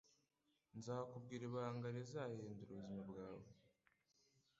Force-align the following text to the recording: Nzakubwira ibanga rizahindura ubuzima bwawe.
Nzakubwira 0.77 1.43
ibanga 1.49 1.87
rizahindura 1.95 2.69
ubuzima 2.69 3.01
bwawe. 3.09 3.47